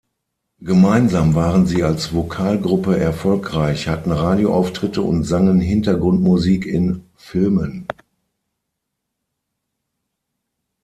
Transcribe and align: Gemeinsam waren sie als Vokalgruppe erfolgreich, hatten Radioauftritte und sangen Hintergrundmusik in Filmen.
Gemeinsam 0.61 1.35
waren 1.35 1.67
sie 1.67 1.83
als 1.83 2.11
Vokalgruppe 2.11 2.97
erfolgreich, 2.97 3.87
hatten 3.87 4.11
Radioauftritte 4.11 5.03
und 5.03 5.25
sangen 5.25 5.59
Hintergrundmusik 5.59 6.65
in 6.65 7.03
Filmen. 7.15 7.85